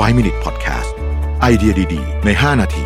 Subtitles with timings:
[0.00, 0.90] 5 Minute Podcast
[1.40, 2.84] ไอเดียดี ๆ ใน 5 นาที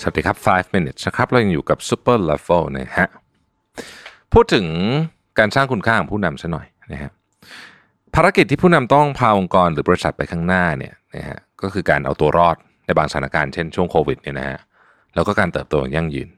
[0.00, 3.08] สวัสดีครับ 5 minutes นะครับ เรายังอยู่กับ super level นะฮะ
[4.32, 4.66] พูดถึง
[5.38, 7.10] การสร้างคุณค่าของผู้นำซะหน่อยนะฮะ
[8.14, 12.56] ภารกิจที่ผู้นำต้องพาองค์กรหรือบริษัทไปข้างหน้าเนี่ยนะฮะ ก็คือการเอาตัวรอด
[12.86, 14.58] ในบางสถานการณ์เช่นช่วงโควิดเนี่ยนะฮะ
[15.14, 16.28] แล้วก็การเติบโตอย่างยั่งยืน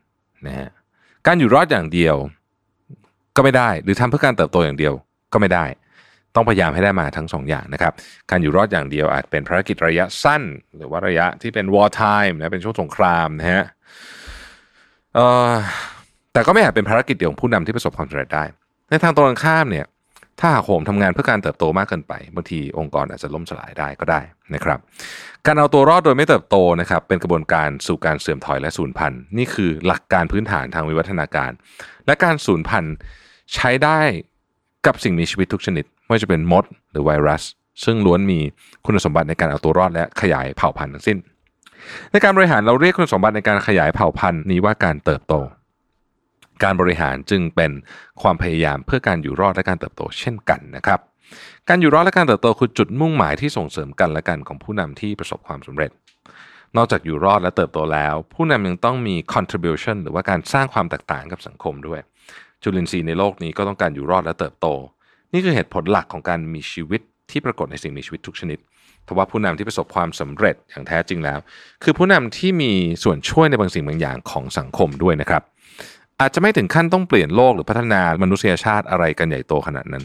[0.46, 0.68] นะฮะ
[1.26, 2.16] การอยู่รอดอย่างเดียว
[3.36, 4.92] ก็ไม่ได้ หรือทำเพื่อการเติบโตอย่างเดียว
[5.32, 5.64] ก็ไม่ได้
[6.34, 7.92] ต้องพยายามให้ได้มาทั้งสองอย่างนะครับ
[8.30, 10.42] การอยู่รอดอย่างเดียวอาจเป็นภารกิจระยะสั้น
[10.76, 13.64] หรือว่าระยะที่เป็น war time นะเป็นช่วงสงครามนะฮะ
[16.32, 18.44] แต่ก็ไม่อาจเป็นภารกิจเดียวของผู้นำที่ประสบความสำเร็จได้
[18.88, 19.86] ในทางตรงกันข้ามเนี่ย
[20.40, 24.20] ถ้าหากโหมทำงานเพื่อการเติบโตมากเกินไปบางทีองค์กรอาจจะล่มสลายได้ก็ได้
[24.54, 24.78] นะครับ
[25.46, 31.50] การเอาตัวรอดโดยไม่เติบโตนะครับ เป็นกระบวนการสู่การเสื่อมถอยและสูญพันธุ์นี่คือหลักการพื้นฐานทางวิวัฒนาการ
[32.06, 32.94] และการสูญพันธุ์
[33.54, 34.00] ใช้ได้
[34.86, 37.42] กับสิ่งมีชีวิตทุกชนิด ไม่ว่าจะเป็นมด หรือไวรัส
[37.84, 38.40] ซึ่งล้วนมี
[38.84, 41.18] คุณสมบัติในการเอาตัวรอดและขยายเผ่าพันธุ์ทั้งสิ้น
[42.12, 45.34] ในการบริหารเราเรียกคุณสมบัติในการขยายเผ่าพันธุ์นี้ว่าการเติบโต
[46.64, 47.72] การบริหารจึงเป็น
[48.22, 51.00] ความพยายามเพื่อการอยู่รอดและการเติบโตเช่นกันนะครับ
[51.68, 55.90] การอยู่รอดและการเติบโตคือจุดมุ่งหมายที่ส่งเสริมกันและกันของผู้นำที่ประสบความสำเร็จ
[56.76, 62.00] นอกจากอยู่รอดและเติบโตแล้ว ผู้นำยังต้องมี contribution หรือว่าการสร้างความแตกต่างกับสังคมด้วย
[62.62, 64.66] จุลินทรีย์ในโลกนี้ก็ต้องการอยู่รอดและเติบโต
[65.32, 68.58] นี่คือเหตุผลหลักของการมีชีวิตที่ปรากฏในสิ่งมีชีวิตทุกชนิด
[69.04, 71.38] เพราะว่าผู้นำที่ประสบความสำเร็จอย่างแท้จริงแล้ว
[71.82, 72.72] คือผู้นำที่มี
[73.04, 75.42] ส่วนช่วยในบางสิ่งบางอย่างของสังคมด้วยนะครับ
[76.20, 80.04] อาจจะไม่ถึงขั้นต้องเปลี่ยนโลกหรือพัฒนามนุษยชาติอะไรกันใหญ่โตขนาดนั้น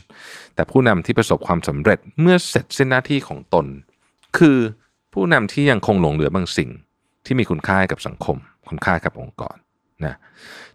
[0.55, 3.65] แต่ผู้นำที่ประสบความสำเร็จเมื่อเสร็จสิ้นหน้าที่ของตน
[4.37, 4.57] คือ
[5.13, 6.69] ผู้นำที่ยังคงหลงเหลือบางสิ่ง
[7.25, 8.37] ที่มีคุณค่ากับสังคม
[8.69, 9.57] คุณค่ากับองค์กร
[10.05, 10.15] นะ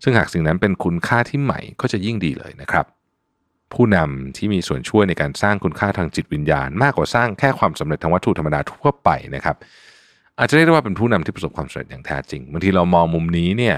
[0.02, 2.86] ซึ่งหากสิ่งนั้นเป็นคุณค่าที่ใหม่ก็จะยิ่งดีเลยนะครับ
[3.74, 9.56] ผู้นำที่มีส่วนช่วยในการสร้างคุณค่าทางจิตวิญญาณ มากกว่าสร้างแค่ความสำเร็จทางวัตถุธรรมดาทั่วไปนะครับ
[10.38, 13.76] อาจจะเรียกได้ว่าเป็นผู้นำที่ประสบความสำเร็จอย่างแท้จริงบางทีเรามองมุมนี้เนี่ย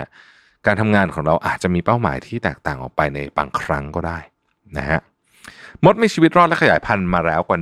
[0.69, 4.19] การทำงานของเราอาจจะมีเป้าหมายที่แตกต่างออกไปในบางครั้งก็ได้
[4.77, 5.01] นะฮะ
[5.85, 7.59] มดมีชีวิตรอดและขยายพันธุ์มาแล้วกว่า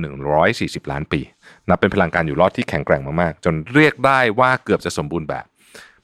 [0.83, 1.21] 140 ล้านปี
[1.67, 5.45] นับเป็นพลังการอยู่รอดที่แข็งแกร่งมากๆ จนเรียกได้ว่าเกือบจะสมบูรณ์แบบ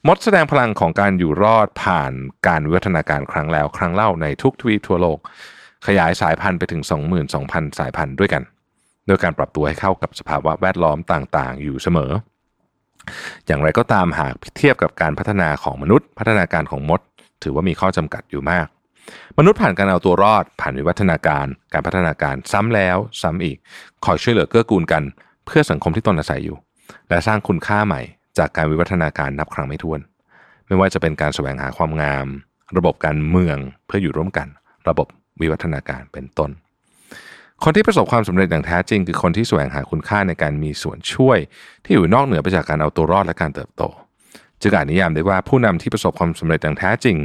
[0.06, 2.12] มดแสดงพลังของการอยู่รอดผ่าน
[2.46, 5.18] การวิวัฒนาการครั้งแล้วครั้งเล่าในทุกทวีปทั่วโลก
[5.86, 6.82] ขยายสายพันธุ์ไปถึง
[7.30, 8.42] 22,000 สายพันธุ์ด้วยกัน
[9.06, 12.12] โดยการปรับตัวให้เข้ากับสภาวะแวดล้อมต่างๆ อยู่เสมอ
[13.46, 17.00] อย่างไรก็ตามหากเทียบกับการพัฒนาของมนุษย์ พัฒนาการของมด
[17.42, 18.66] ถือว่ามีข้อจำกัดอยู่มาก
[19.38, 23.56] มนุษย์ผ่านการเอาตัวรอด ผ่านวิวัฒนาการ การพัฒนาการซ้ำแล้ว ซ้ำอีก
[24.04, 25.02] คอยช่วยเหลือเกื้อกูลกัน
[25.46, 26.56] เพื่อสังคมที่ตนอาศัยอยู่
[27.08, 28.00] และสร้างคุณค่าใหม่
[28.38, 30.00] จากการวิวัฒนาการนับครั้งไม่ถ้วน
[30.66, 32.26] ไม่ว่าจะเป็นการแสวงหาความงาม
[32.76, 34.48] ระบบการเมืองเพื่ออยู่ร่วมกัน
[34.88, 35.06] ระบบ
[35.40, 36.50] วิวัฒนาการเป็นต้น
[37.64, 41.38] คนที่ประสบความสำเร็จอย่างแท้จริง คือคนที่แสวงหาคุณค่าในการมีส่วนช่วย
[41.84, 43.82] ที่อยู่นอกเหนือไปจากการเอาตัวรอดและการเติบโต
[44.62, 47.16] จึงอาจนิยามได้ว่าผู้นำที่ประสบความสำเร็จอย่างแท้จริง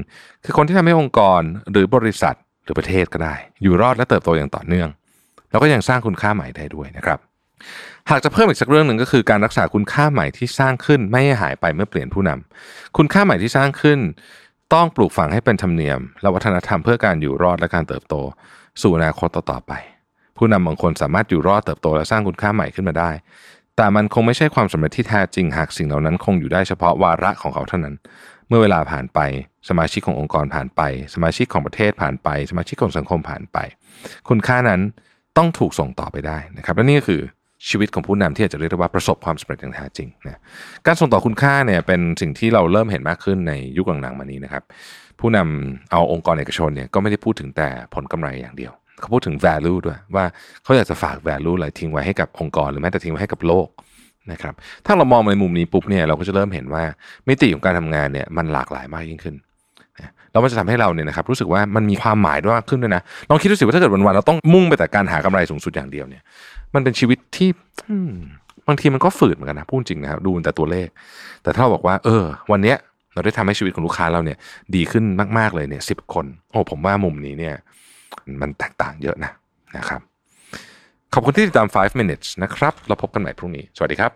[0.43, 1.41] คือคนที่ทำให้องค์กร
[1.71, 4.89] หรือบริษัทหรือประเทศก็ได้ อยู่รอดและเติบโตอย่างต่อเนื่อง
[5.49, 7.19] แล้วก็ยังสร้างคุณค่าใหม่ได้ด้วยนะครับ
[8.09, 13.99] หากจะเพิ่มอีกสักเรื่องหนึ่งก็คือการรักษาคุณค่าใหม่ที่สร้างขึ้นไม่ให้หายไปเมื่อเปลี่ยนผู้นำคุณค่าใหม่ที่สร้างขึ้น
[14.73, 18.15] ต้องปลูกฝังให้เป็นธรรมเนียม และวัฒนธรรมเพื่อการอยู่รอดและการเติบโต
[18.81, 19.73] สู่อนาคตต่อๆไป
[20.39, 23.11] ผู้นำบางคนสามารถอยู่รอดเติบโตและสร้างคุณค่าใหม่ขึ้นมาได้
[23.75, 27.95] แต่มันคงไม่ใช่ความสำเร็จที่แท้จริงหากสิ่งเหล่านั้นคงอยู่ได้เฉพาะวาระของเขาเท่านั้น
[28.47, 29.19] เมื่อเวลาผ่านไป
[29.69, 30.81] สมาชิกขององค์กรผ่านไป
[31.13, 33.57] สมาชิกของประเทศผ่านไป สมาชิกของสังคมผ่านไป
[34.29, 34.81] คุณค่านั้น
[35.37, 37.21] ต้องถูกส่งต่อไปได้นะครับและนี่ก็คือ
[37.69, 40.39] ชีวิตของผู้นำที่อาจจะเรียกได้ว่าประสบความสำเร็จอย่างแท้จริงนะ
[40.85, 44.63] การส่งต่อคุณค่าเนี่ยเป็นสิ่งที่เราเริ่มเห็นมากขึ้นในยุคหลังๆมานี้นะครับ
[45.19, 50.25] ผู้นำเอาองค์กรเอกชนเนี่ยก็ไม่ได้พูดถึงแต่ผลกำไรอย่างเดียว เขาพูดถึง value ด้วย ว่า
[50.63, 53.67] เขาอยากจะฝาก value อะไรทิ้งไว้ให้กับองค์กร หรือแม้แต่ทิ้งไว้ให้กับโลก
[54.31, 54.53] นะครับ
[54.85, 56.83] ถ้าเรามองในมุมนี้ปุ๊บเนี่ยเราก็จะเริ่มเห็นว่า
[57.27, 59.35] มิติของการทำงานเนี่ยมันหลากหลายมากยิ่งขึ้น
[60.31, 66.21] แล้วมันจะทำให้เราเนี่ยนะครับรู้สึกว่ามันมีความหมายด้วยมากขึ้นด้วยนะลองคิดดูสิว่าถ้าเกิดวันๆเราต้องมุ่งไปแต่การหากำไรสูงสุดอย่างเดียวเนี่ย
[66.73, 67.49] มันเป็นชีวิตที่
[68.67, 70.87] บางทีมันก็ฝืดเหมือนกันนะพูดจริงนะครับดูแต่ตัวเลข
[71.43, 72.77] แต่ถ้าเราบอกว่า เออ วันเนี้ย
[73.13, 74.37] เราได้ทำให้ชีวิตของลูกค้าเราเนี่ย
[74.75, 75.03] ดีขึ้น
[75.37, 77.55] มากๆเลยเนี่ยสิบคน โอ้ผมว่ามุมนี้เนี่ย
[78.41, 79.31] มันแตกต่างเยอะนะ
[79.77, 80.01] นะครับ
[81.13, 84.11] ขอบคุณที่ติดตาม 5 minutes นะครับ เราพบกันใหม่พรุ่งนี้ สวัสดีครับ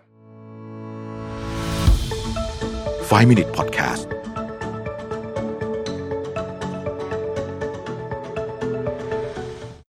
[3.10, 4.13] 5 Minute Podcast